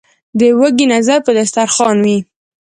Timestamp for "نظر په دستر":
0.93-1.67